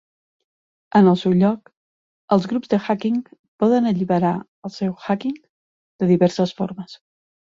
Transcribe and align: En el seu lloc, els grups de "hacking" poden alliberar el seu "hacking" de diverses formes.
En 0.99 1.09
el 1.09 1.17
seu 1.23 1.33
lloc, 1.41 1.69
els 2.37 2.47
grups 2.53 2.71
de 2.71 2.79
"hacking" 2.85 3.19
poden 3.63 3.89
alliberar 3.91 4.33
el 4.69 4.75
seu 4.77 4.95
"hacking" 5.05 5.37
de 6.05 6.09
diverses 6.13 6.57
formes. 6.63 6.97